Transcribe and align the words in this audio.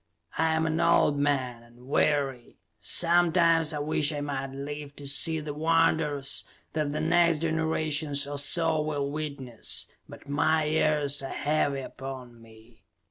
I 0.35 0.53
am 0.55 0.65
an 0.65 0.79
old 0.79 1.19
man, 1.19 1.61
and 1.61 1.85
weary. 1.87 2.57
Sometimes 2.79 3.71
I 3.71 3.77
wish 3.77 4.11
I 4.11 4.19
might 4.19 4.47
live 4.49 4.95
to 4.95 5.07
see 5.07 5.39
the 5.39 5.53
wonders 5.53 6.43
that 6.73 6.91
the 6.91 6.99
next 7.01 7.43
generation 7.43 8.09
or 8.27 8.39
so 8.39 8.81
will 8.81 9.11
witness, 9.11 9.85
but 10.09 10.27
my 10.27 10.63
years 10.63 11.21
are 11.21 11.29
heavy 11.29 11.81
upon 11.81 12.41
me. 12.41 12.81